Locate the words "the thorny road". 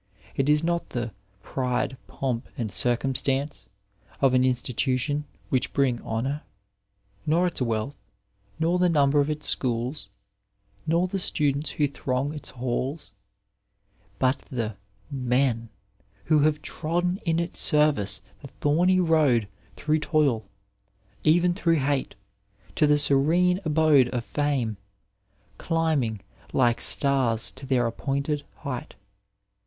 18.41-19.47